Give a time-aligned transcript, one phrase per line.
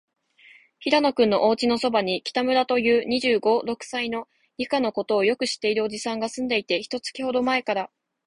[0.79, 4.27] 平野君のおうちのそばに、北村という、二十五、六歳の、
[4.57, 7.91] 理科のことをよく知っているおじさんがすんでいて、一月ほどまえから、